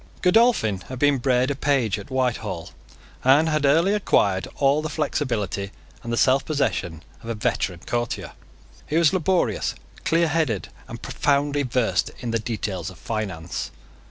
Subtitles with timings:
[0.23, 2.71] Godolphin had been bred a page at Whitehall,
[3.23, 5.69] and had early acquired all the flexibility
[6.01, 8.31] and the selfpossession of a veteran courtier.
[8.87, 13.69] He was laborious, clearheaded, and profoundly versed in the details of finance.